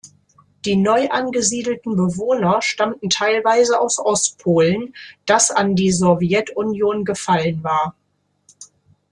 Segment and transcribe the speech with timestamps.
[0.65, 4.95] Die neu angesiedelten Bewohner stammten teilweise aus Ostpolen,
[5.27, 7.93] das an die Sowjetunion gefallen war.